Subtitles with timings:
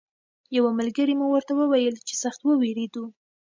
[0.57, 3.03] یوه ملګري مو ورته ویل چې سخت ووېرېدو.